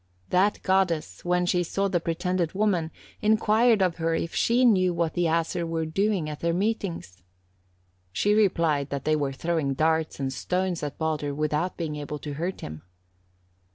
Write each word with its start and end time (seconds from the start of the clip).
That 0.29 0.63
goddess, 0.63 1.23
when 1.23 1.45
she 1.45 1.61
saw 1.61 1.87
the 1.87 1.99
pretended 1.99 2.53
woman, 2.53 2.89
inquired 3.21 3.83
of 3.83 3.97
her 3.97 4.15
if 4.15 4.33
she 4.33 4.65
knew 4.65 4.95
what 4.95 5.13
the 5.13 5.25
Æsir 5.25 5.67
were 5.67 5.85
doing 5.85 6.27
at 6.27 6.39
their 6.39 6.55
meetings. 6.55 7.21
She 8.11 8.33
replied, 8.33 8.89
that 8.89 9.05
they 9.05 9.15
were 9.15 9.31
throwing 9.31 9.75
darts 9.75 10.19
and 10.19 10.33
stones 10.33 10.81
at 10.81 10.97
Baldur 10.97 11.35
without 11.35 11.77
being 11.77 11.97
able 11.97 12.17
to 12.17 12.33
hurt 12.33 12.61
him. 12.61 12.81